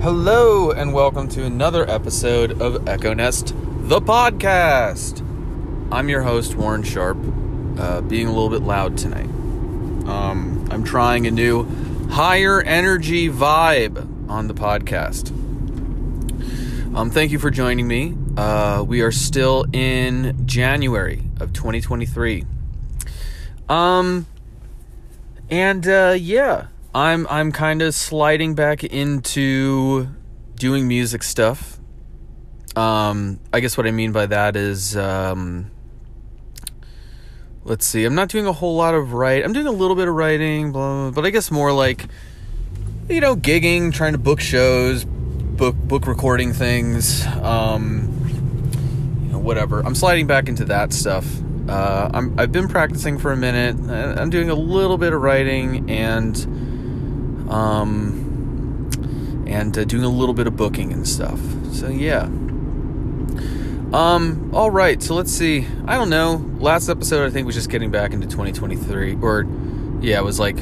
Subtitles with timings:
[0.00, 3.48] Hello, and welcome to another episode of Ekoness,
[3.88, 5.20] the podcast.
[5.90, 7.18] I'm your host, Warren Sharp,
[7.76, 9.26] uh, being a little bit loud tonight.
[10.08, 11.64] Um, I'm trying a new
[12.10, 15.30] higher energy vibe on the podcast.
[16.94, 18.14] Um, thank you for joining me.
[18.36, 22.44] Uh, we are still in January of 2023.
[23.68, 24.26] Um,
[25.50, 30.08] and uh, yeah, I'm I'm kind of sliding back into
[30.56, 31.78] doing music stuff.
[32.76, 35.70] Um, I guess what I mean by that is, um,
[37.64, 39.44] let's see, I'm not doing a whole lot of write.
[39.44, 42.06] I'm doing a little bit of writing, blah, blah, but I guess more like,
[43.08, 48.14] you know, gigging, trying to book shows, book book recording things, um,
[49.24, 49.80] you know, whatever.
[49.80, 51.26] I'm sliding back into that stuff.
[51.68, 53.76] Uh, I'm I've been practicing for a minute.
[54.18, 56.67] I'm doing a little bit of writing and
[57.48, 58.24] um
[59.46, 61.40] and uh, doing a little bit of booking and stuff.
[61.72, 62.24] So yeah.
[63.92, 65.66] Um all right, so let's see.
[65.86, 66.44] I don't know.
[66.58, 69.46] Last episode I think was just getting back into 2023 or
[70.00, 70.58] yeah, it was like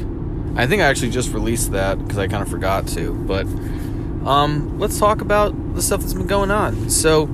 [0.56, 3.46] I think I actually just released that cuz I kind of forgot to, but
[4.26, 6.88] um let's talk about the stuff that's been going on.
[6.90, 7.28] So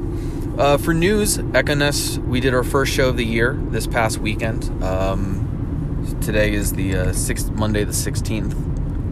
[0.58, 4.70] uh, for news, Ekoness, we did our first show of the year this past weekend.
[4.84, 8.54] Um, today is the uh, sixth Monday, the sixteenth,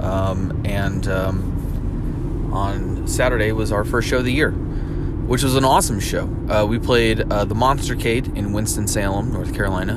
[0.03, 5.65] um, and um, on Saturday was our first show of the year, which was an
[5.65, 6.25] awesome show.
[6.49, 9.95] Uh, we played uh, the Monstercade in Winston Salem, North Carolina.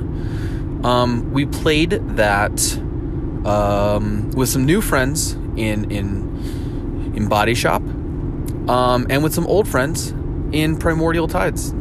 [0.83, 2.77] Um, we played that
[3.45, 9.67] um, with some new friends in in in Body Shop, um, and with some old
[9.67, 10.11] friends
[10.51, 11.71] in Primordial Tides.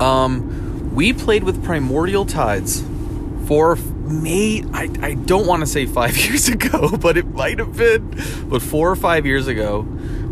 [0.00, 2.82] Um, we played with Primordial Tides
[3.46, 3.76] for
[4.08, 4.64] May.
[4.72, 8.10] I, I don't want to say five years ago, but it might have been.
[8.48, 9.80] But four or five years ago,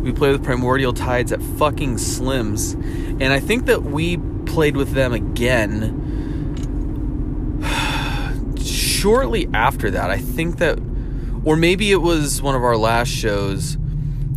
[0.01, 2.75] we played with Primordial Tides at fucking Slims,
[3.21, 6.03] and I think that we played with them again
[8.61, 10.11] shortly after that.
[10.11, 10.79] I think that,
[11.45, 13.77] or maybe it was one of our last shows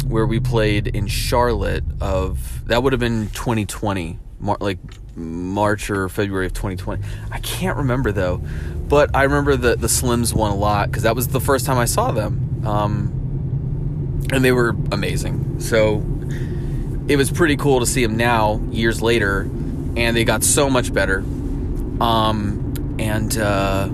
[0.08, 4.18] where we played in Charlotte of that would have been 2020
[4.60, 4.80] like
[5.16, 8.38] March or February of 2020 I can't remember though.
[8.38, 11.78] But I remember the the Slims one a lot because that was the first time
[11.78, 12.66] I saw them.
[12.66, 15.60] Um, and they were amazing.
[15.60, 16.04] So
[17.08, 19.42] it was pretty cool to see them now years later
[19.98, 21.20] and they got so much better.
[22.00, 23.88] Um, and uh,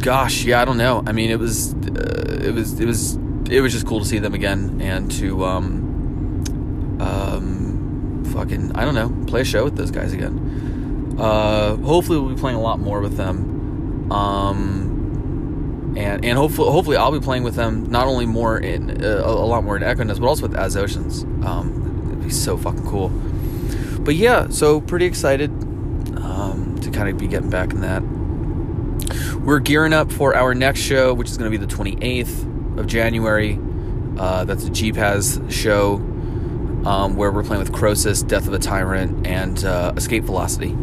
[0.00, 1.02] gosh yeah I don't know.
[1.06, 3.16] I mean it was uh, it was it was
[3.50, 7.63] it was just cool to see them again and to um um
[8.34, 11.16] fucking I don't know play a show with those guys again.
[11.18, 14.12] Uh, hopefully we'll be playing a lot more with them.
[14.12, 19.22] Um, and and hopefully hopefully I'll be playing with them not only more in uh,
[19.24, 21.22] a lot more in Ekoness but also with Az Oceans.
[21.46, 23.08] Um, it'd be so fucking cool.
[24.00, 25.50] But yeah, so pretty excited
[26.18, 28.02] um, to kind of be getting back in that.
[29.40, 32.86] We're gearing up for our next show, which is going to be the 28th of
[32.86, 33.58] January.
[34.18, 35.98] Uh, that's a GPAS show
[36.84, 40.76] um, where we're playing with Croesus, Death of a Tyrant, and uh, Escape Velocity.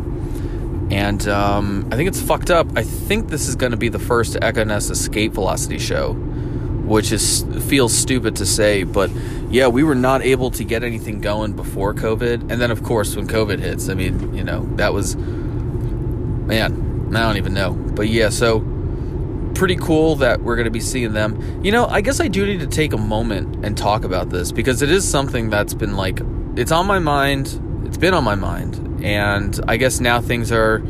[0.91, 2.67] And um, I think it's fucked up.
[2.75, 7.45] I think this is going to be the first Ekoness Escape Velocity show, which is
[7.67, 9.09] feels stupid to say, but
[9.49, 13.15] yeah, we were not able to get anything going before COVID, and then of course
[13.15, 18.09] when COVID hits, I mean, you know, that was man, I don't even know, but
[18.09, 18.59] yeah, so
[19.53, 21.63] pretty cool that we're going to be seeing them.
[21.63, 24.51] You know, I guess I do need to take a moment and talk about this
[24.51, 26.21] because it is something that's been like,
[26.55, 27.59] it's on my mind.
[27.85, 29.03] It's been on my mind.
[29.03, 30.83] And I guess now things are,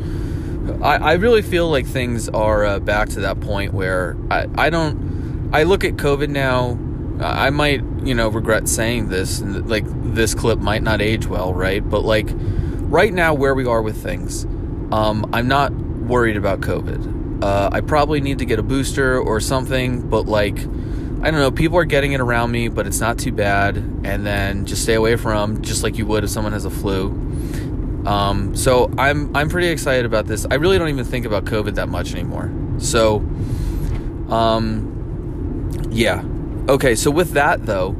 [0.82, 4.70] I, I really feel like things are uh, back to that point where I, I
[4.70, 6.78] don't, I look at COVID now.
[7.20, 9.84] I might, you know, regret saying this, and like
[10.14, 11.88] this clip might not age well, right?
[11.88, 14.44] But like right now, where we are with things,
[14.90, 17.21] um, I'm not worried about COVID.
[17.42, 21.50] Uh, I probably need to get a booster or something, but like, I don't know,
[21.50, 23.76] people are getting it around me, but it's not too bad.
[24.04, 26.70] And then just stay away from them, just like you would if someone has a
[26.70, 27.08] flu.
[28.06, 30.46] Um, so I'm I'm pretty excited about this.
[30.52, 32.52] I really don't even think about COVID that much anymore.
[32.78, 33.16] So,
[34.28, 36.24] um, yeah.
[36.68, 37.96] Okay, so with that though,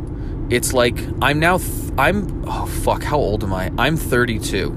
[0.51, 3.73] it's like I'm now th- I'm oh fuck, how old am I?
[3.77, 4.71] I'm 32.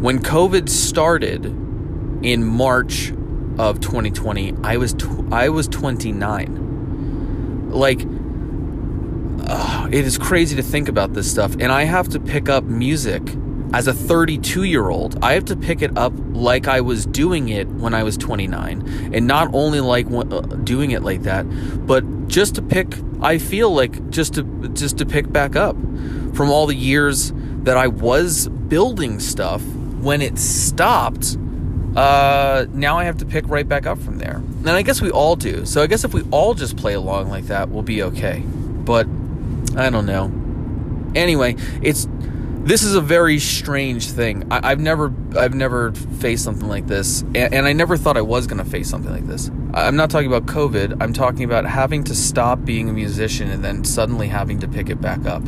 [0.00, 1.46] When COVID started
[2.22, 3.12] in March
[3.58, 7.70] of 2020, I was tw- I was 29.
[7.70, 8.00] Like
[9.46, 12.64] uh, it is crazy to think about this stuff and I have to pick up
[12.64, 13.22] music
[13.72, 17.50] as a 32 year old, I have to pick it up like I was doing
[17.50, 19.10] it when I was 29.
[19.12, 21.44] And not only like uh, doing it like that,
[21.86, 25.76] but just to pick, I feel like just to, just to pick back up
[26.34, 27.32] from all the years
[27.64, 29.62] that I was building stuff
[30.00, 31.36] when it stopped.
[31.96, 34.36] Uh, now I have to pick right back up from there.
[34.36, 35.64] And I guess we all do.
[35.64, 38.42] So I guess if we all just play along like that, we'll be okay.
[38.44, 39.06] But
[39.76, 40.32] I don't know.
[41.14, 42.06] Anyway, it's
[42.68, 44.46] this is a very strange thing.
[44.50, 48.22] I, have never I've never faced something like this, and, and I never thought I
[48.22, 49.50] was going to face something like this.
[49.72, 51.02] I'm not talking about COVID.
[51.02, 54.90] I'm talking about having to stop being a musician and then suddenly having to pick
[54.90, 55.42] it back up,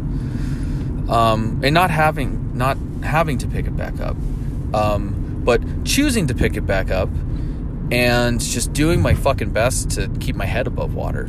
[1.11, 4.17] um, and not having not having to pick it back up,
[4.73, 7.09] um, but choosing to pick it back up,
[7.91, 11.29] and just doing my fucking best to keep my head above water.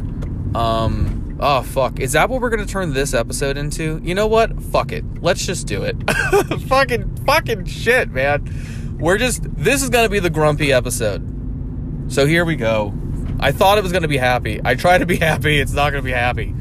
[0.53, 1.99] Um, Oh fuck.
[1.99, 3.99] Is that what we're gonna turn this episode into?
[4.03, 4.61] You know what?
[4.61, 5.03] Fuck it.
[5.23, 5.97] Let's just do it.
[6.67, 8.97] fucking fucking shit, man.
[8.99, 12.11] We're just this is gonna be the grumpy episode.
[12.13, 12.93] So here we go.
[13.39, 14.61] I thought it was gonna be happy.
[14.63, 16.53] I try to be happy, it's not gonna be happy.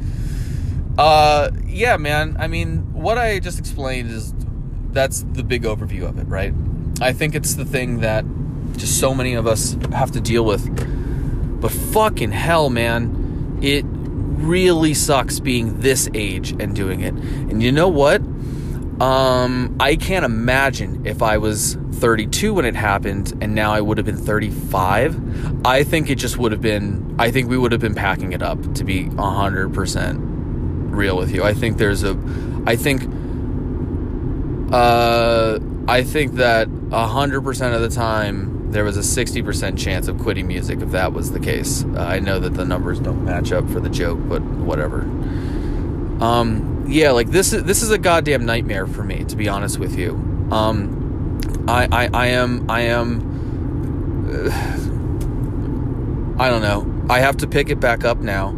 [0.97, 2.35] Uh yeah, man.
[2.39, 4.33] I mean, what I just explained is
[4.89, 6.55] that's the big overview of it, right?
[7.01, 8.23] I think it's the thing that
[8.77, 10.69] just so many of us have to deal with.
[11.59, 13.59] But fucking hell, man.
[13.61, 17.13] It really sucks being this age and doing it.
[17.13, 18.21] And you know what?
[19.01, 23.97] Um, I can't imagine if I was 32 when it happened and now I would
[23.97, 25.65] have been 35.
[25.65, 28.43] I think it just would have been, I think we would have been packing it
[28.43, 30.17] up to be 100%
[30.91, 31.43] real with you.
[31.43, 32.15] I think there's a,
[32.67, 33.03] I think,
[34.71, 40.47] uh, I think that 100% of the time there was a 60% chance of quitting
[40.47, 41.83] music if that was the case.
[41.83, 45.01] Uh, I know that the numbers don't match up for the joke, but whatever.
[46.23, 49.79] Um, yeah, like this is this is a goddamn nightmare for me, to be honest
[49.79, 50.13] with you.
[50.51, 54.49] Um, I, I I am I am uh,
[56.43, 56.87] I don't know.
[57.09, 58.55] I have to pick it back up now.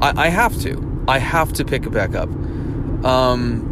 [0.00, 1.04] I, I have to.
[1.08, 2.28] I have to pick it back up.
[3.04, 3.67] Um,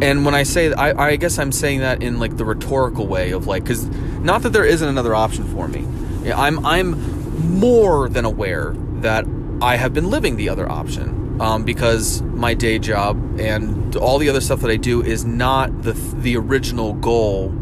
[0.00, 3.30] and when I say I, I guess I'm saying that in like the rhetorical way
[3.32, 3.86] of like, because
[4.20, 5.86] not that there isn't another option for me.
[6.32, 9.24] I'm I'm more than aware that
[9.60, 14.28] I have been living the other option um, because my day job and all the
[14.28, 17.52] other stuff that I do is not the the original goal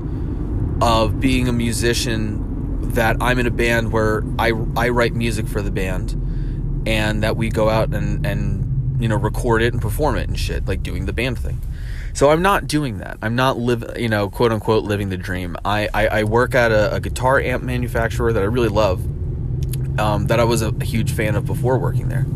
[0.80, 2.50] of being a musician.
[2.92, 7.36] That I'm in a band where I I write music for the band, and that
[7.36, 10.82] we go out and and you know record it and perform it and shit like
[10.82, 11.58] doing the band thing.
[12.14, 13.18] So I'm not doing that.
[13.22, 15.56] I'm not live, you know, quote unquote, living the dream.
[15.64, 19.02] I I, I work at a, a, guitar amp manufacturer that I really love,
[19.98, 22.26] um, that I was a, huge fan of before working there,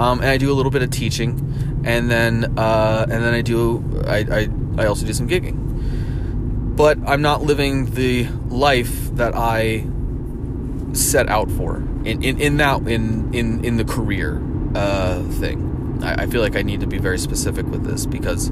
[0.00, 3.42] um, and I do a little bit of teaching, and then uh, and then I
[3.42, 4.48] do I, I
[4.82, 5.60] I also do some gigging.
[6.76, 9.86] But I'm not living the life that I
[10.92, 14.42] set out for in, in, in that in in in the career
[14.74, 16.00] uh, thing.
[16.02, 18.50] I, I feel like I need to be very specific with this because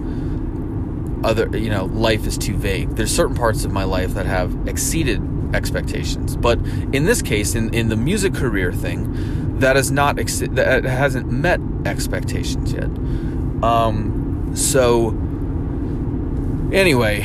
[1.24, 2.90] other you know life is too vague.
[2.96, 5.20] There's certain parts of my life that have exceeded
[5.54, 6.36] expectations.
[6.36, 6.58] But
[6.92, 11.30] in this case in, in the music career thing that is not ex- that hasn't
[11.30, 12.90] met expectations yet.
[13.62, 15.08] Um so
[16.72, 17.20] anyway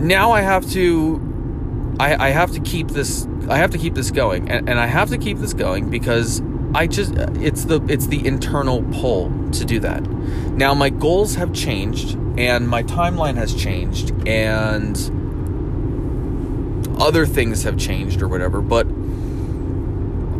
[0.00, 4.10] now i have to i i have to keep this i have to keep this
[4.10, 4.50] going.
[4.50, 6.42] And, and i have to keep this going because
[6.74, 10.02] I just it's the it's the internal pull to do that.
[10.02, 14.96] Now my goals have changed and my timeline has changed and
[17.00, 18.86] other things have changed or whatever, but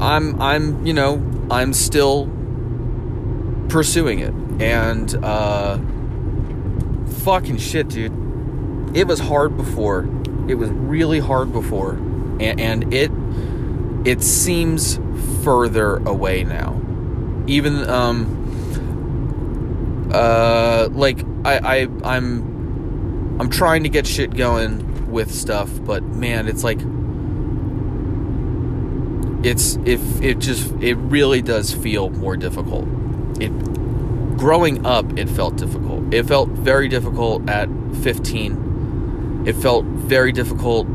[0.03, 2.29] I'm I'm, you know, I'm still
[3.69, 4.35] pursuing it.
[4.63, 5.79] And uh
[7.25, 8.13] fucking shit, dude.
[8.97, 10.09] It was hard before.
[10.49, 11.93] It was really hard before.
[12.41, 13.11] And, and it
[14.05, 14.99] it seems
[15.43, 16.81] further away now.
[17.47, 18.40] Even um
[20.13, 26.47] uh like I, I I'm I'm trying to get shit going with stuff, but man,
[26.47, 26.79] it's like
[29.43, 32.87] it's if it just it really does feel more difficult.
[33.41, 33.51] It
[34.37, 36.13] growing up it felt difficult.
[36.13, 37.69] It felt very difficult at
[38.03, 39.45] 15.
[39.47, 40.87] It felt very difficult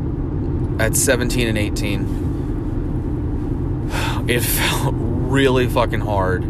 [0.78, 2.26] at 17 and 18
[4.28, 6.44] it felt really fucking hard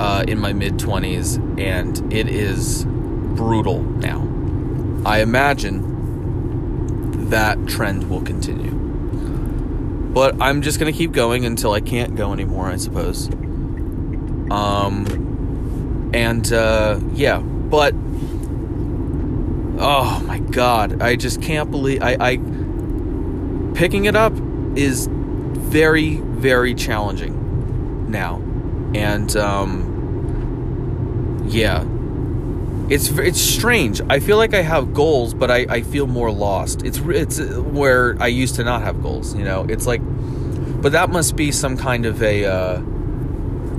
[0.00, 4.26] uh, in my mid 20s, and it is brutal now.
[5.04, 8.70] I imagine that trend will continue.
[10.14, 13.28] But I'm just going to keep going until I can't go anymore, I suppose.
[14.50, 17.92] Um, and uh, yeah, but
[19.78, 22.36] oh my god, I just can't believe I, I
[23.74, 24.32] picking it up
[24.76, 28.36] is very very challenging now,
[28.94, 29.89] and um,
[31.50, 31.84] yeah,
[32.88, 34.00] it's it's strange.
[34.08, 36.84] I feel like I have goals, but I, I feel more lost.
[36.84, 39.34] It's it's where I used to not have goals.
[39.34, 40.00] You know, it's like,
[40.80, 42.44] but that must be some kind of a.
[42.46, 42.82] Uh,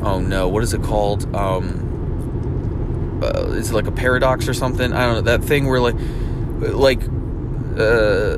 [0.04, 1.34] oh no, what is it called?
[1.36, 4.94] Um, uh, is it like a paradox or something?
[4.94, 5.96] I don't know that thing where like
[6.60, 7.02] like
[7.78, 8.38] uh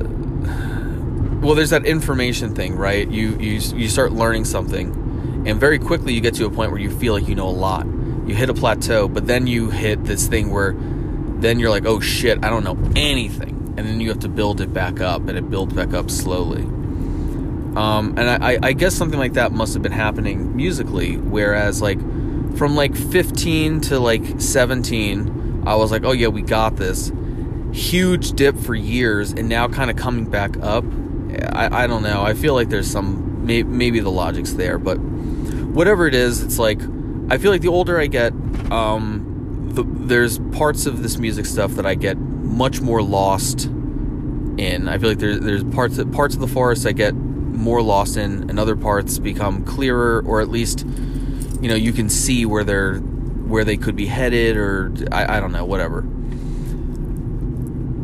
[1.40, 3.08] well there's that information thing, right?
[3.08, 6.80] You you you start learning something and very quickly you get to a point where
[6.80, 7.86] you feel like you know a lot.
[8.26, 10.74] You hit a plateau, but then you hit this thing where
[11.40, 14.60] then you're like, "Oh shit, I don't know anything." And then you have to build
[14.60, 16.62] it back up and it builds back up slowly.
[17.76, 21.98] Um, and I, I guess something like that must have been happening musically, whereas like
[22.56, 27.10] from like 15 to like 17, I was like, oh yeah, we got this.
[27.72, 30.84] Huge dip for years, and now kind of coming back up.
[31.52, 32.22] I, I don't know.
[32.22, 36.60] I feel like there's some, may, maybe the logic's there, but whatever it is, it's
[36.60, 36.80] like,
[37.30, 38.32] I feel like the older I get,
[38.70, 44.88] um, the, there's parts of this music stuff that I get much more lost in.
[44.88, 48.48] I feel like there's there's parts parts of the forest I get more lost in,
[48.50, 50.86] and other parts become clearer, or at least
[51.60, 55.40] you know you can see where they're where they could be headed or I, I
[55.40, 56.04] don't know whatever.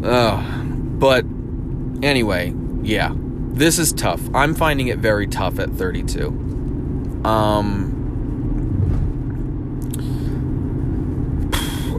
[0.03, 0.43] Uh,
[0.99, 1.25] but
[2.03, 3.13] anyway yeah.
[3.15, 4.21] This is tough.
[4.35, 6.29] I'm finding it very tough at 32
[7.25, 8.00] um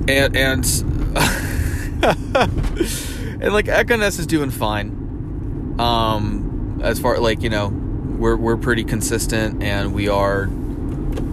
[0.08, 0.66] and and
[3.42, 8.84] and like Ekoness is doing fine um as far like you know we're we're pretty
[8.84, 10.48] consistent and we are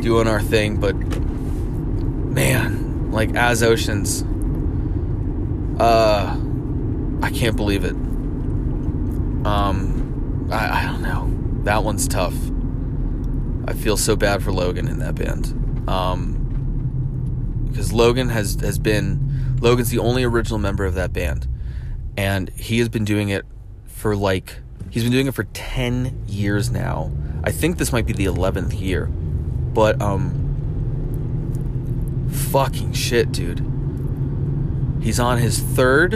[0.01, 4.23] doing our thing, but man, like as oceans,
[5.81, 6.37] uh,
[7.23, 7.95] I can't believe it.
[9.47, 11.33] Um, I, I don't know.
[11.65, 12.35] That one's tough.
[13.67, 15.87] I feel so bad for Logan in that band.
[15.89, 16.38] Um,
[17.79, 21.47] because Logan has has been Logan's the only original member of that band,
[22.17, 23.47] and he has been doing it
[23.87, 24.59] for like
[24.91, 27.13] he's been doing it for ten years now.
[27.45, 29.07] I think this might be the eleventh year.
[29.07, 30.47] But um
[32.51, 33.65] fucking shit, dude.
[35.01, 36.15] He's on his third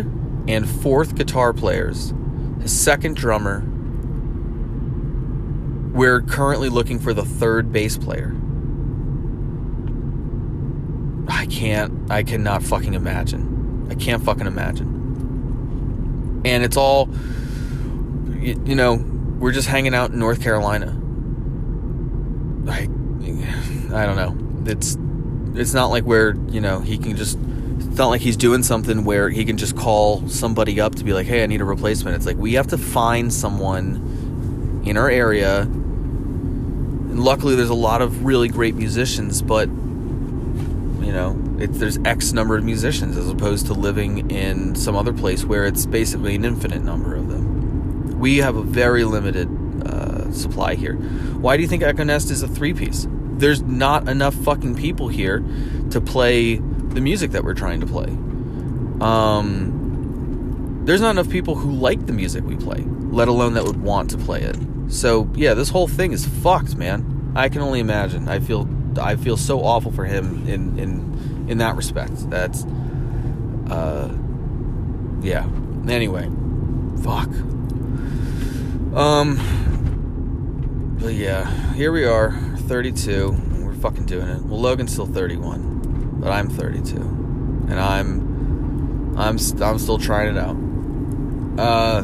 [0.49, 2.13] and fourth guitar players,
[2.61, 3.65] his second drummer.
[5.95, 8.35] We're currently looking for the third bass player.
[11.29, 13.89] I can't, I cannot fucking imagine.
[13.91, 16.43] I can't fucking imagine.
[16.45, 17.09] And it's all,
[18.41, 18.95] you, know,
[19.39, 20.99] we're just hanging out in North Carolina.
[22.69, 22.89] I
[23.93, 24.37] I don't know.
[24.71, 24.97] It's
[25.55, 27.39] it's not like where you know he can just.
[27.39, 31.13] It's not like he's doing something where he can just call somebody up to be
[31.13, 35.11] like, "Hey, I need a replacement." It's like we have to find someone in our
[35.11, 35.63] area.
[35.63, 39.69] And luckily, there's a lot of really great musicians, but
[41.05, 45.13] you know, it's there's X number of musicians as opposed to living in some other
[45.13, 48.19] place where it's basically an infinite number of them.
[48.19, 49.49] We have a very limited
[49.87, 50.95] uh, supply here.
[50.95, 53.07] Why do you think Ekoness is a three piece?
[53.43, 55.45] there's not enough fucking people here
[55.91, 58.07] to play the music that we're trying to play.
[59.01, 63.83] Um, there's not enough people who like the music we play, let alone that would
[63.83, 64.57] want to play it.
[64.89, 67.33] So yeah, this whole thing is fucked, man.
[67.35, 68.29] I can only imagine.
[68.29, 68.65] I feel
[68.99, 72.31] I feel so awful for him in in in that respect.
[72.31, 72.65] That's
[73.71, 74.15] uh
[75.23, 75.47] yeah.
[75.89, 76.31] Anyway,
[77.03, 77.29] fuck.
[78.95, 79.39] Um
[81.01, 83.33] but yeah, here we are 32.
[83.61, 84.43] We're fucking doing it.
[84.43, 88.33] Well, Logan's still 31, but I'm 32, and I'm
[89.17, 90.57] I'm I'm still trying it out.
[91.59, 92.03] Uh,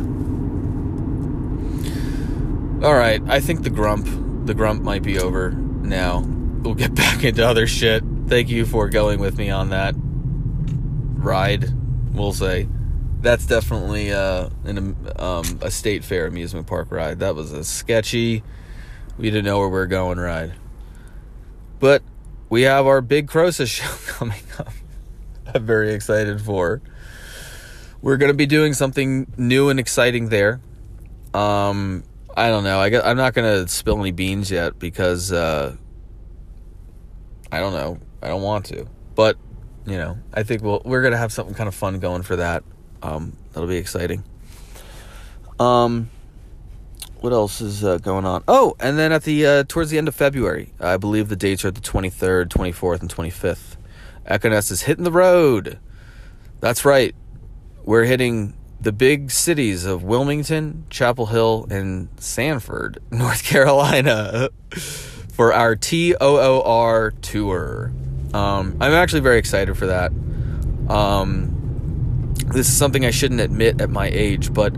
[2.84, 3.22] all right.
[3.28, 4.06] I think the grump
[4.46, 6.24] the grump might be over now.
[6.68, 8.04] We'll get back into other shit.
[8.26, 11.64] Thank you for going with me on that ride.
[12.12, 12.68] We'll say
[13.22, 17.20] that's definitely uh, an um, a state fair amusement park ride.
[17.20, 18.42] That was a sketchy
[19.16, 20.52] we didn't know where we are going ride.
[21.80, 22.02] But
[22.50, 24.68] we have our big Croesus show coming up.
[25.54, 26.82] I'm very excited for.
[28.02, 30.60] We're going to be doing something new and exciting there.
[31.32, 32.04] Um,
[32.36, 32.78] I don't know.
[32.78, 35.74] I am not going to spill any beans yet because uh,
[37.50, 37.98] I don't know.
[38.22, 38.86] I don't want to.
[39.14, 39.36] But
[39.86, 42.36] you know, I think we'll we're going to have something kind of fun going for
[42.36, 42.62] that.
[43.02, 44.24] Um, that'll be exciting.
[45.58, 46.10] Um,
[47.20, 48.44] what else is uh, going on?
[48.46, 51.64] Oh, and then at the uh, towards the end of February, I believe the dates
[51.64, 53.76] are the 23rd, 24th, and 25th.
[54.26, 55.78] Ekoness is hitting the road.
[56.60, 57.14] That's right.
[57.84, 64.50] we're hitting the big cities of Wilmington, Chapel Hill, and Sanford, North Carolina,
[65.38, 67.92] for our TOOR tour.
[68.34, 70.10] Um, I'm actually very excited for that.
[70.88, 74.74] Um, this is something I shouldn't admit at my age, but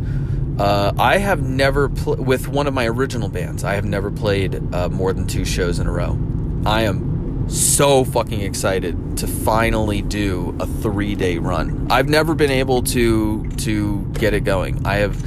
[0.58, 3.64] uh, I have never pl- with one of my original bands.
[3.64, 6.18] I have never played uh, more than two shows in a row.
[6.66, 11.86] I am so fucking excited to finally do a three day run.
[11.90, 14.86] I've never been able to to get it going.
[14.86, 15.24] I have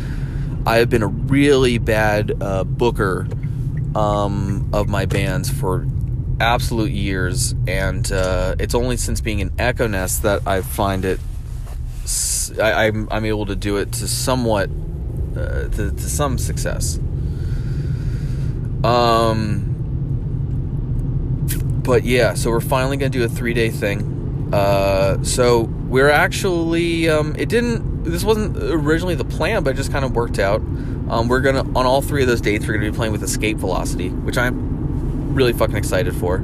[0.68, 3.28] I have been a really bad uh, booker
[3.96, 5.86] um, of my bands for
[6.40, 11.20] absolute years, and uh, it's only since being in Ekoness that I find it.
[12.62, 14.70] I, am I'm, I'm able to do it to somewhat
[15.36, 17.00] uh, to, to some success.
[18.84, 19.70] Um,
[21.84, 24.10] but yeah, so we're finally gonna do a three day thing.
[24.54, 28.04] Uh, so we're actually um, it didn't.
[28.04, 30.62] This wasn't originally the plan, but it just kind of worked out.
[31.10, 32.68] Um, we're gonna on all three of those dates.
[32.68, 36.36] We're gonna be playing with Escape Velocity, which I'm really fucking excited for.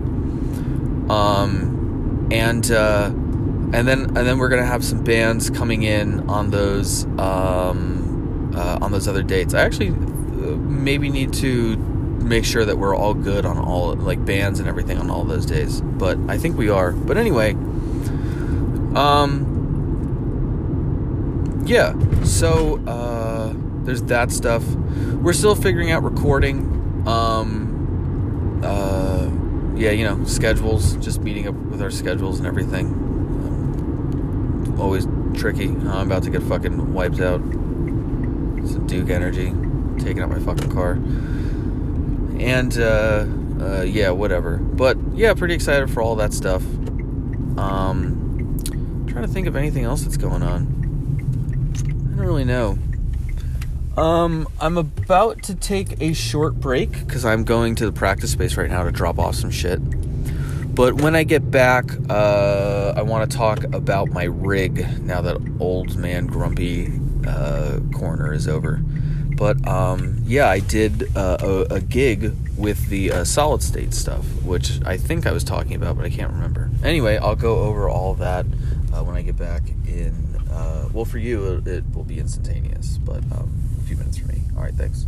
[1.11, 6.49] Um, and uh, and then and then we're gonna have some bands coming in on
[6.49, 9.53] those um, uh, on those other dates.
[9.53, 14.25] I actually uh, maybe need to make sure that we're all good on all like
[14.25, 15.81] bands and everything on all those days.
[15.81, 16.91] But I think we are.
[16.91, 17.55] But anyway,
[18.95, 19.55] um,
[21.65, 21.93] yeah.
[22.23, 23.53] So uh,
[23.83, 24.63] there's that stuff.
[24.65, 27.03] We're still figuring out recording.
[27.07, 29.29] Um, uh,
[29.75, 30.95] yeah, you know, schedules.
[30.97, 32.87] Just meeting up with our schedules and everything.
[32.87, 35.67] Um, always tricky.
[35.67, 37.39] I'm about to get fucking wiped out.
[37.39, 39.53] Some Duke Energy
[40.03, 40.97] taking out my fucking car
[42.39, 43.25] and uh,
[43.59, 44.57] uh, yeah, whatever.
[44.57, 46.63] But yeah, pretty excited for all that stuff.
[47.57, 48.28] Um,
[49.09, 50.67] trying to think of anything else that's going on.
[51.75, 52.77] I don't really know.
[53.97, 58.55] Um, I'm about to take a short break because I'm going to the practice space
[58.55, 59.79] right now to drop off some shit.
[60.73, 65.37] But when I get back, uh, I want to talk about my rig now that
[65.59, 66.93] old man grumpy
[67.27, 68.77] uh, corner is over.
[69.35, 74.25] But um, yeah, I did uh, a, a, gig with the uh, solid state stuff,
[74.43, 76.69] which I think I was talking about, but I can't remember.
[76.83, 78.45] Anyway, I'll go over all that
[78.99, 80.13] uh, when I get back in.
[80.51, 84.27] Uh, well, for you, it, it, will be instantaneous, but um, a few minutes for
[84.27, 84.41] me.
[84.55, 85.05] All right, thanks.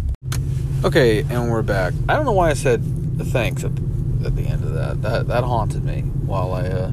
[0.83, 1.93] Okay, and we're back.
[2.07, 2.83] I don't know why I said
[3.19, 3.71] thanks at,
[4.25, 5.01] at the end of that.
[5.01, 6.91] That that haunted me while I uh,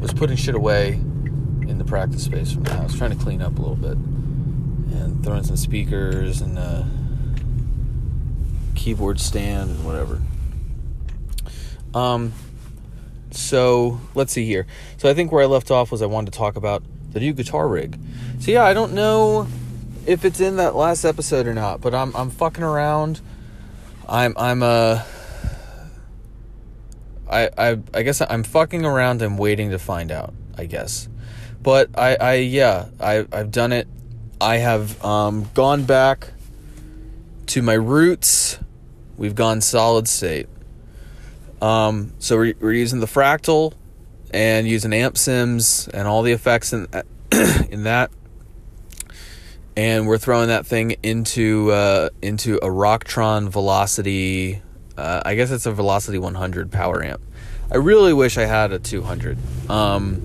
[0.00, 3.58] was putting shit away in the practice space from the house, trying to clean up
[3.58, 6.88] a little bit and throw in some speakers and a
[8.74, 10.20] keyboard stand and whatever.
[11.94, 12.32] Um,
[13.32, 14.66] so let's see here.
[14.96, 17.32] So I think where I left off was I wanted to talk about the new
[17.32, 17.98] guitar rig.
[18.40, 19.46] So yeah, I don't know
[20.06, 23.20] if it's in that last episode or not, but I'm I'm fucking around.
[24.08, 25.02] I'm I'm uh
[27.30, 31.08] I I I guess I'm fucking around and waiting to find out, I guess.
[31.62, 33.88] But I I yeah, I I've done it
[34.42, 36.32] I have um, gone back
[37.46, 38.58] to my roots.
[39.16, 40.48] We've gone solid state.
[41.62, 43.72] Um, so we're, we're using the fractal
[44.32, 46.88] and using amp sims and all the effects in
[47.70, 48.10] in that,
[49.76, 54.60] and we're throwing that thing into uh, into a Rocktron Velocity.
[54.96, 57.22] Uh, I guess it's a Velocity 100 power amp.
[57.70, 59.38] I really wish I had a 200.
[59.70, 60.20] Um,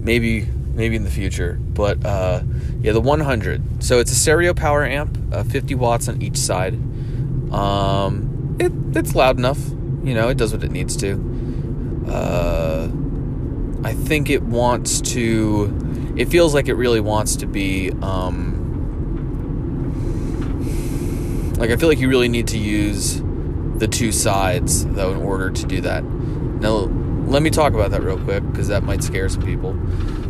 [0.00, 1.58] maybe maybe in the future.
[1.60, 2.42] But uh,
[2.80, 3.82] yeah, the 100.
[3.82, 6.74] So it's a stereo power amp, uh, 50 watts on each side.
[7.52, 9.58] Um, it, it's loud enough.
[10.08, 12.06] You know, it does what it needs to.
[12.08, 12.88] Uh,
[13.84, 16.14] I think it wants to.
[16.16, 17.90] It feels like it really wants to be.
[18.00, 18.54] Um,
[21.58, 23.20] like I feel like you really need to use
[23.76, 26.02] the two sides though in order to do that.
[26.04, 26.70] Now
[27.26, 29.76] let me talk about that real quick because that might scare some people.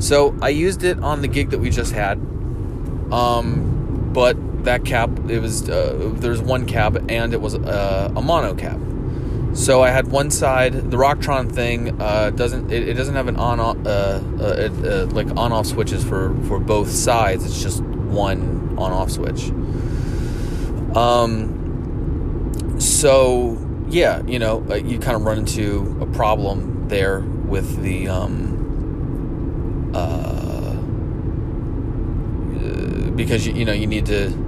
[0.00, 2.18] So I used it on the gig that we just had,
[3.12, 8.20] um, but that cap it was uh, there's one cab and it was uh, a
[8.20, 8.88] mono cab.
[9.54, 10.72] So I had one side.
[10.90, 15.06] The Rocktron thing uh, doesn't it, it, doesn't have an on off uh, uh, uh,
[15.10, 17.44] like on off switches for for both sides.
[17.44, 19.50] It's just one on off switch.
[20.96, 21.56] Um.
[22.78, 23.58] So
[23.88, 30.74] yeah, you know, you kind of run into a problem there with the um, uh,
[33.16, 34.47] because you, you know you need to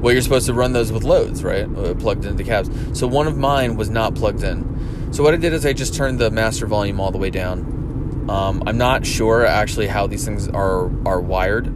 [0.00, 1.64] well you're supposed to run those with loads right?
[1.76, 2.70] Uh, plugged into the cabs.
[2.98, 5.12] So one of mine was not plugged in.
[5.12, 8.26] So what i did is i just turned the master volume all the way down.
[8.28, 11.66] Um, I'm not sure actually how these things are are wired.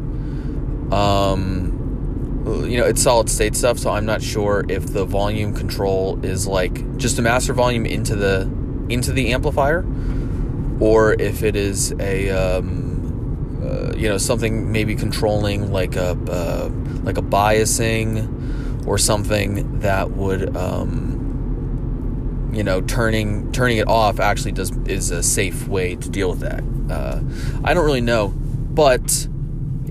[0.93, 1.71] Um,
[2.69, 6.47] you know, it's solid state stuff, so I'm not sure if the volume control is
[6.47, 8.43] like just a master volume into the
[8.89, 9.85] into the amplifier,
[10.81, 12.90] or if it is a um,
[14.01, 16.71] you know something maybe controlling like a uh,
[17.03, 24.53] like a biasing or something that would um, you know turning turning it off actually
[24.53, 26.65] does is a safe way to deal with that.
[26.91, 27.21] Uh,
[27.63, 29.29] I don't really know, but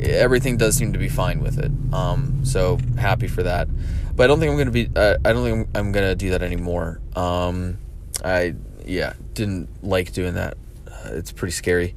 [0.01, 1.71] everything does seem to be fine with it.
[1.93, 3.67] Um, so happy for that.
[4.15, 4.89] But I don't think I'm gonna be.
[4.95, 6.99] Uh, I don't think I'm, I'm, gonna do that anymore.
[7.15, 7.77] Um,
[8.25, 10.57] I yeah didn't like doing that.
[10.87, 11.93] Uh, it's pretty scary.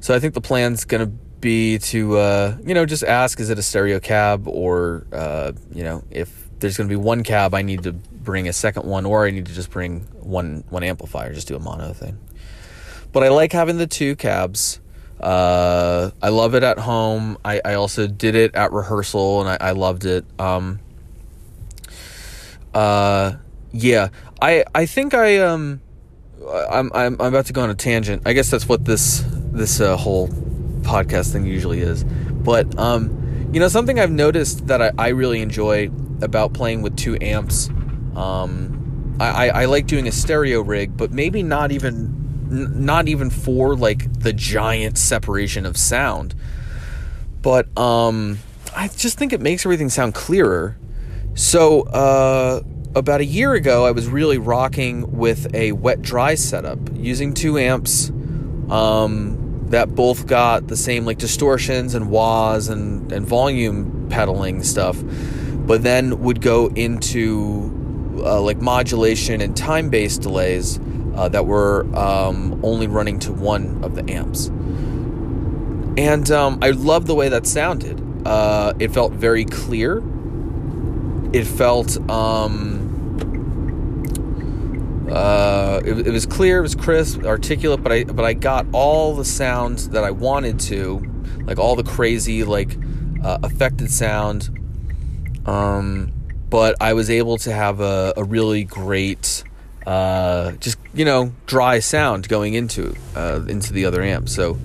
[0.00, 3.58] So I think the plan's gonna be to uh, you know just ask is it
[3.58, 7.82] a stereo cab or uh, you know if there's gonna be one cab I need
[7.82, 11.48] to bring a second one or I need to just bring one one amplifier just
[11.48, 12.18] do a mono thing.
[13.12, 14.80] But I like having the two cabs.
[15.20, 17.36] Uh, I love it at home.
[17.44, 20.24] I, I also did it at rehearsal and I, I loved it.
[20.38, 20.80] Um,
[22.72, 23.34] uh,
[23.72, 24.08] yeah,
[24.40, 25.80] I I think I um
[26.50, 28.22] I'm I'm I'm about to go on a tangent.
[28.24, 30.28] I guess that's what this this uh, whole
[30.82, 32.04] podcast thing usually is.
[32.04, 35.90] But um, you know, something I've noticed that I, I really enjoy
[36.20, 37.68] about playing with two amps.
[38.14, 43.30] Um, I, I, I like doing a stereo rig, but maybe not even not even
[43.30, 46.34] for like the giant separation of sound
[47.40, 48.38] but um
[48.76, 50.76] i just think it makes everything sound clearer
[51.34, 52.60] so uh
[52.94, 57.58] about a year ago i was really rocking with a wet dry setup using two
[57.58, 58.10] amps
[58.70, 59.38] um
[59.72, 65.02] that both got the same like distortions and wahs and and volume pedaling stuff
[65.66, 67.70] but then would go into
[68.18, 70.78] uh, like modulation and time based delays
[71.14, 74.46] uh, that were um, only running to one of the amps.
[75.96, 78.00] And um, I loved the way that sounded.
[78.26, 80.02] Uh, it felt very clear.
[81.32, 82.81] It felt um,
[85.12, 89.14] uh, it, it, was clear, it was crisp, articulate, but I but I got all
[89.14, 90.98] the sounds that I wanted to,
[91.44, 92.76] like all the crazy like
[93.22, 94.58] uh, affected sound.
[95.46, 96.12] Um,
[96.48, 99.44] but I was able to have a, a really great
[99.86, 104.28] uh, just you know dry sound going into uh, into the other amp.
[104.28, 104.58] So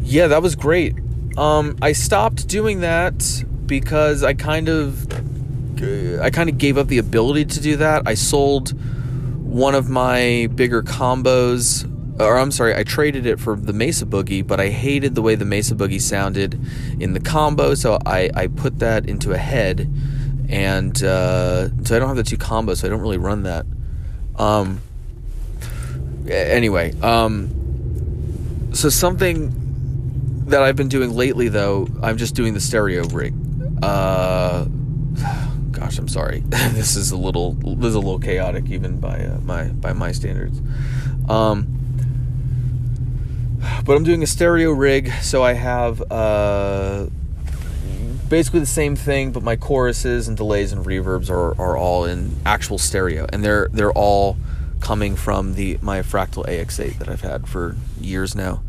[0.00, 0.96] yeah, that was great.
[1.36, 5.06] Um, I stopped doing that because I kind of
[6.20, 8.02] I kind of gave up the ability to do that.
[8.06, 8.72] I sold
[9.48, 11.86] one of my bigger combos
[12.20, 15.34] or I'm sorry, I traded it for the Mesa Boogie, but I hated the way
[15.34, 16.58] the Mesa Boogie sounded
[16.98, 19.88] in the combo, so I, I put that into a head,
[20.48, 23.66] and uh, so I don't have the two combos, so I don't really run that.
[24.36, 24.80] Um,
[26.28, 29.54] anyway, um, so something
[30.46, 33.34] that I've been doing lately, though, I'm just doing the stereo rig.
[33.80, 34.64] Uh,
[35.78, 36.40] gosh, I'm sorry.
[36.46, 40.12] this is a little this is a little chaotic, even by uh, my by my
[40.12, 40.60] standards.
[41.28, 41.74] Um,
[43.84, 47.06] but I'm doing a stereo rig, so I have uh,
[48.28, 52.36] basically the same thing, but my choruses and delays and reverbs are, are all in
[52.44, 54.36] actual stereo, and they're they're all
[54.80, 58.62] coming from the my Fractal AX8 that I've had for years now.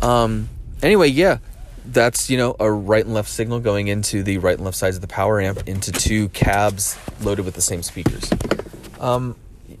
[0.00, 0.48] Um,
[0.82, 1.38] anyway, yeah,
[1.86, 4.96] that's you know a right and left signal going into the right and left sides
[4.96, 8.30] of the power amp into two cabs loaded with the same speakers.
[9.00, 9.36] Um,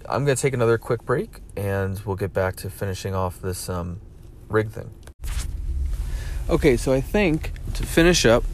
[0.08, 4.00] I'm gonna take another quick break, and we'll get back to finishing off this um,
[4.48, 4.90] rig thing.
[6.50, 8.44] Okay, so I think to finish up,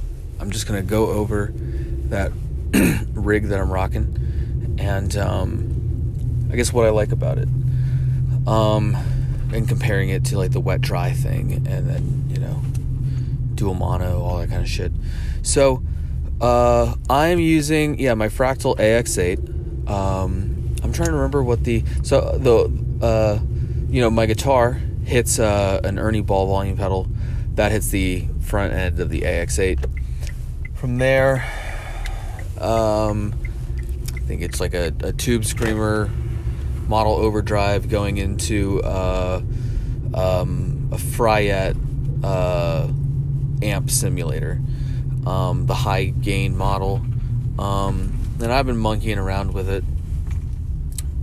[0.41, 2.33] I'm just gonna go over that
[3.15, 7.49] rig that I'm rocking, and um, I guess what I like about it,
[8.47, 8.95] um,
[9.53, 12.63] and comparing it to like the wet dry thing, and then you know,
[13.59, 14.93] dual mono, all that kind of shit.
[15.43, 15.83] So
[16.41, 19.89] uh, I'm using yeah my Fractal AX8.
[19.89, 23.39] Um, I'm trying to remember what the so the uh,
[23.91, 27.09] you know my guitar hits uh, an Ernie Ball volume pedal
[27.55, 29.85] that hits the front end of the AX8
[30.79, 31.45] from there,
[32.61, 33.35] um,
[34.15, 36.09] I think it's like a, a, tube screamer
[36.87, 39.43] model overdrive going into uh,
[40.15, 41.77] um, a Fryette
[42.23, 42.87] uh,
[43.63, 44.61] amp simulator,
[45.27, 47.03] um, the high gain model.
[47.59, 49.85] Um, and I've been monkeying around with it.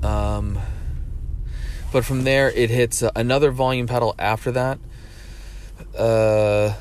[0.03, 0.59] Um,
[1.91, 4.79] but from there, it hits another volume pedal after that.
[5.97, 6.73] Uh,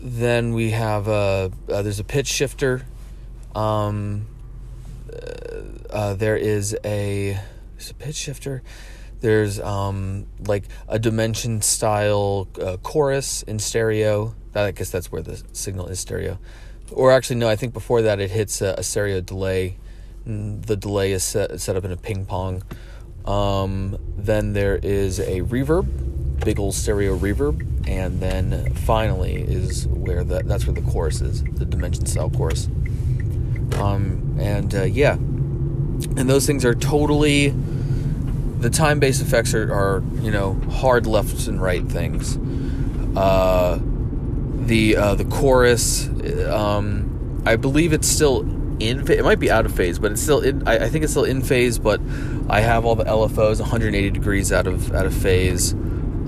[0.00, 2.82] then we have a uh, there's a pitch shifter.
[3.54, 4.26] Um,
[5.90, 7.40] uh, there is a
[7.72, 8.62] there's a pitch shifter.
[9.20, 14.34] There's um, like a dimension style uh, chorus in stereo.
[14.54, 16.38] I guess that's where the signal is stereo.
[16.92, 19.78] Or actually, no, I think before that it hits a, a stereo delay.
[20.24, 22.62] The delay is set, set up in a ping pong.
[23.26, 30.24] Um, then there is a reverb, big old stereo reverb, and then finally is where
[30.24, 32.68] the that's where the chorus is, the dimension style chorus.
[33.74, 37.54] Um, and uh, yeah, and those things are totally
[38.58, 42.38] the time based effects are, are, you know hard left and right things.
[43.16, 43.80] Uh,
[44.66, 46.08] the uh, the chorus,
[46.48, 48.40] um, I believe it's still
[48.80, 49.10] in.
[49.10, 50.40] It might be out of phase, but it's still.
[50.40, 51.78] In, I, I, think it's still in phase.
[51.78, 52.00] But
[52.48, 55.72] I have all the LFOs 180 degrees out of out of phase.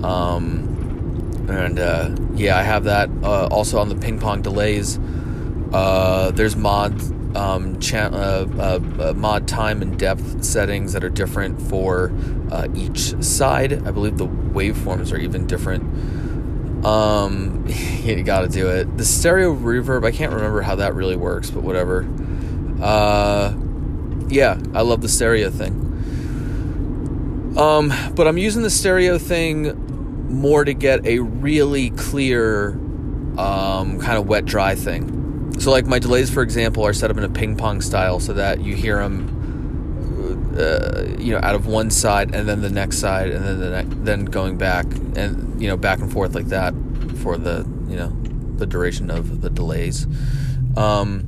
[0.03, 4.99] Um, and uh, yeah, I have that uh, also on the ping pong delays.
[5.73, 6.99] Uh, there's mod
[7.35, 12.11] um, cha- uh, uh, uh, mod time and depth settings that are different for
[12.51, 13.87] uh, each side.
[13.87, 15.83] I believe the waveforms are even different.
[16.85, 17.65] Um,
[18.03, 18.97] you gotta do it.
[18.97, 22.07] The stereo reverb, I can't remember how that really works, but whatever.
[22.81, 23.53] Uh,
[24.29, 25.85] yeah, I love the stereo thing.
[27.57, 29.87] Um, but I'm using the stereo thing
[30.29, 32.71] more to get a really clear,
[33.37, 35.18] um, kind of wet dry thing.
[35.59, 38.31] So, like my delays, for example, are set up in a ping pong style so
[38.33, 42.99] that you hear them, uh, you know, out of one side and then the next
[42.99, 44.85] side and then the ne- then going back
[45.17, 46.73] and you know back and forth like that
[47.17, 48.09] for the you know
[48.55, 50.07] the duration of the delays.
[50.77, 51.25] Um,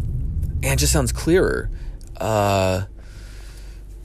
[0.63, 1.69] and it just sounds clearer.
[2.17, 2.85] Uh,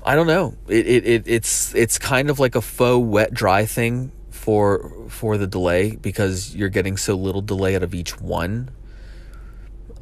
[0.05, 0.57] I don't know.
[0.67, 5.37] It, it, it it's it's kind of like a faux wet dry thing for for
[5.39, 8.71] the delay because you're getting so little delay out of each one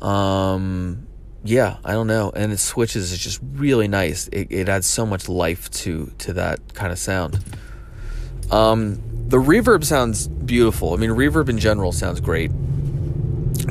[0.04, 1.06] um,
[1.44, 2.30] yeah, I don't know.
[2.34, 4.28] And it switches is just really nice.
[4.28, 7.38] It, it adds so much life to to that kind of sound.
[8.50, 10.92] Um, the reverb sounds beautiful.
[10.92, 12.50] I mean, reverb in general sounds great,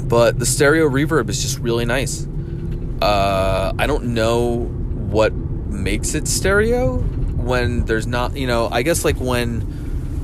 [0.07, 2.27] but the stereo reverb is just really nice.
[3.01, 9.05] Uh, I don't know what makes it stereo when there's not, you know, I guess
[9.05, 9.61] like when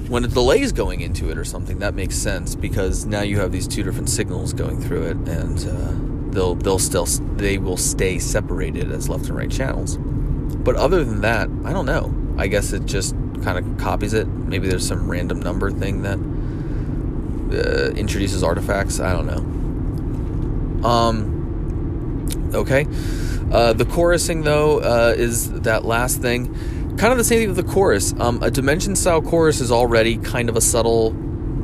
[0.09, 3.39] when a delay is going into it or something, that makes sense because now you
[3.39, 7.77] have these two different signals going through it, and uh, they'll they'll still they will
[7.77, 9.97] stay separated as left and right channels.
[9.97, 12.13] But other than that, I don't know.
[12.37, 14.27] I guess it just kind of copies it.
[14.27, 16.17] Maybe there's some random number thing that
[17.55, 18.99] uh, introduces artifacts.
[18.99, 20.87] I don't know.
[20.87, 22.49] Um.
[22.55, 22.87] Okay.
[23.51, 26.55] Uh, the chorusing though uh, is that last thing
[26.99, 28.13] kind of the same thing with the chorus.
[28.19, 31.15] Um, a dimension style chorus is already kind of a subtle.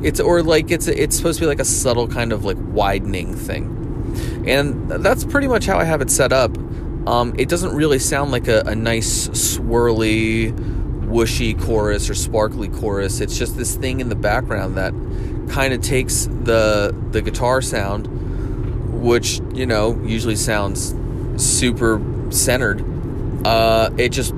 [0.04, 3.36] It's or like it's it's supposed to be like a subtle kind of like widening
[3.36, 6.58] thing, and that's pretty much how I have it set up.
[7.06, 10.54] Um, it doesn't really sound like a, a nice swirly,
[11.02, 13.20] whooshy chorus or sparkly chorus.
[13.20, 14.94] It's just this thing in the background that
[15.50, 18.08] kind of takes the the guitar sound,
[19.04, 20.96] which you know usually sounds
[21.36, 22.84] super centered.
[23.46, 24.34] Uh, it just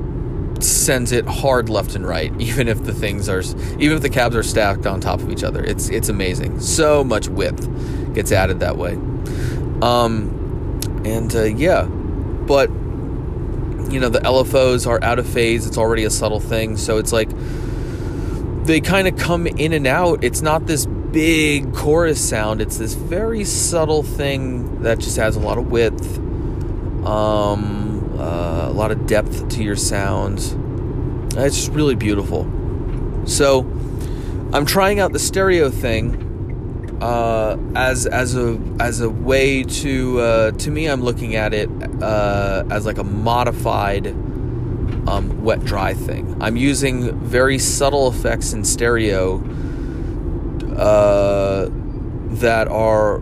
[0.64, 3.42] sends it hard left and right, even if the things are,
[3.80, 5.64] even if the cabs are stacked on top of each other.
[5.64, 6.60] It's it's amazing.
[6.60, 7.68] So much width
[8.14, 8.94] gets added that way.
[9.82, 12.70] Um, and uh, yeah, but
[13.92, 15.66] you know the LFOs are out of phase.
[15.66, 17.30] It's already a subtle thing, so it's like
[18.66, 20.24] they kind of come in and out.
[20.24, 22.62] It's not this big chorus sound.
[22.62, 26.18] It's this very subtle thing that just has a lot of width.
[27.06, 27.87] Um,
[28.18, 30.56] uh, a lot of depth to your sounds.
[31.36, 32.52] It's just really beautiful.
[33.26, 33.62] So,
[34.54, 36.28] I'm trying out the stereo thing
[37.02, 40.88] uh, as as a as a way to uh, to me.
[40.88, 41.70] I'm looking at it
[42.02, 44.08] uh, as like a modified
[45.08, 46.38] um, wet dry thing.
[46.42, 49.38] I'm using very subtle effects in stereo
[50.76, 51.68] uh,
[52.40, 53.18] that are.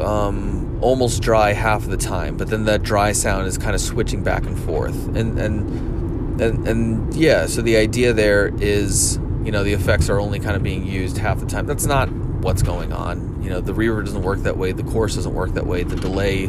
[0.00, 3.80] Um, almost dry half of the time, but then that dry sound is kind of
[3.80, 5.06] switching back and forth.
[5.16, 10.18] And and and, and yeah, so the idea there is, you know, the effects are
[10.18, 11.66] only kind of being used half the time.
[11.66, 13.42] That's not what's going on.
[13.42, 15.96] You know, the reverb doesn't work that way, the chorus doesn't work that way, the
[15.96, 16.46] delay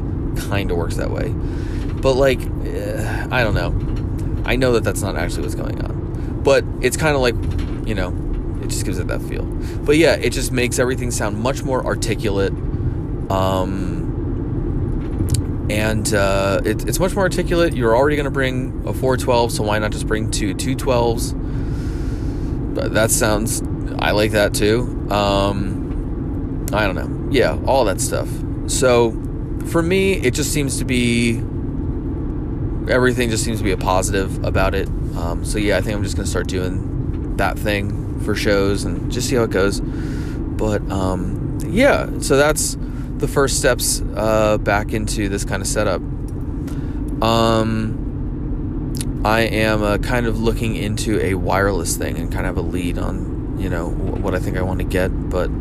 [0.49, 1.29] kind of works that way.
[1.29, 4.43] But like, uh, I don't know.
[4.45, 6.41] I know that that's not actually what's going on.
[6.43, 7.35] But it's kind of like,
[7.87, 8.09] you know,
[8.63, 9.43] it just gives it that feel.
[9.43, 12.53] But yeah, it just makes everything sound much more articulate.
[13.29, 14.00] Um,
[15.71, 17.73] and uh, it, it's much more articulate.
[17.73, 21.33] You're already going to bring a 412, so why not just bring two 212s?
[22.75, 23.63] But that sounds,
[23.99, 25.07] I like that too.
[25.09, 27.29] Um, I don't know.
[27.31, 28.27] Yeah, all that stuff.
[28.67, 29.11] So
[29.67, 31.37] for me, it just seems to be
[32.89, 34.89] everything just seems to be a positive about it.
[35.15, 38.83] Um, so yeah, I think I'm just going to start doing that thing for shows
[38.83, 39.79] and just see how it goes.
[39.79, 42.75] But um, yeah, so that's
[43.21, 46.01] the first steps uh, back into this kind of setup.
[47.21, 52.61] Um, I am uh, kind of looking into a wireless thing and kind of a
[52.61, 55.09] lead on you know what I think I want to get.
[55.29, 55.51] But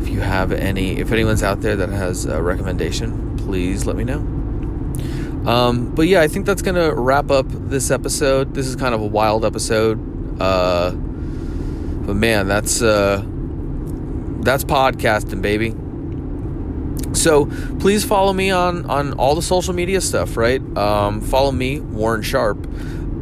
[0.00, 4.04] if you have any, if anyone's out there that has a recommendation, please let me
[4.04, 4.20] know.
[5.50, 8.54] Um, but yeah, I think that's gonna wrap up this episode.
[8.54, 9.98] This is kind of a wild episode.
[10.40, 13.20] Uh, but man, that's uh,
[14.42, 15.74] that's podcasting, baby.
[17.22, 17.46] So
[17.78, 20.36] please follow me on on all the social media stuff.
[20.36, 22.66] Right, um, follow me, Warren Sharp,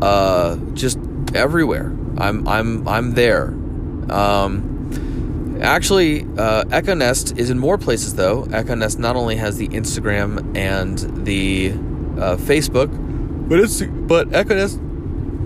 [0.01, 0.99] uh, just
[1.35, 1.95] everywhere.
[2.17, 3.49] I'm I'm I'm there.
[4.11, 8.45] Um, actually, uh, Ekoness is in more places though.
[8.45, 11.73] Ekoness not only has the Instagram and the
[12.19, 12.89] uh, Facebook,
[13.51, 14.79] but it's but Ekoness,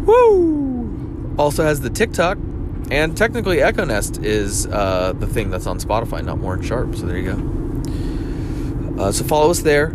[0.05, 2.38] woo, also has the TikTok,
[2.93, 6.95] and technically Ekoness is uh, the thing that's on Spotify, not Warren Sharp.
[6.95, 7.64] So there you go.
[8.98, 9.88] Uh, so follow us there.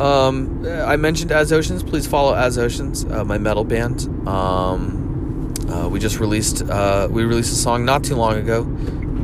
[0.00, 1.82] Um, I mentioned As Oceans.
[1.82, 4.08] Please follow As Oceans, uh, my metal band.
[4.26, 8.62] Um, uh, we just released uh, we released a song not too long ago,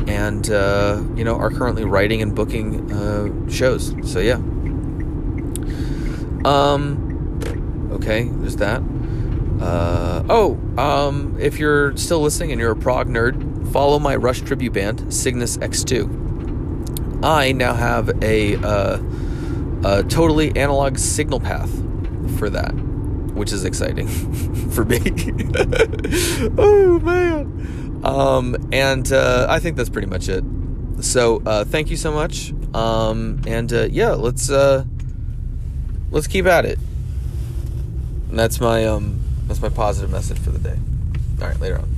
[0.06, 3.94] and uh, you know are currently writing and booking uh, shows.
[4.10, 4.36] So yeah.
[6.44, 7.40] Um,
[7.92, 8.82] okay, there's that.
[10.30, 14.74] Oh, um, if you're still listening and you're a prog nerd, follow my Rush tribute
[14.74, 16.27] band, Cygnus X2.
[17.22, 19.00] I now have a, uh,
[19.84, 21.70] a totally analog signal path
[22.38, 22.72] for that,
[23.34, 24.08] which is exciting
[24.70, 25.00] for me.
[26.58, 28.00] oh, man.
[28.04, 30.44] Um, and uh, I think that's pretty much it.
[31.00, 32.52] So, uh, thank you so much.
[32.74, 34.50] Um, and uh, yeah, let's.
[34.50, 34.84] Uh,
[36.10, 36.78] let's keep at it.
[38.30, 40.78] And that's my um that's my positive message for the day.
[41.40, 41.97] All right, later on.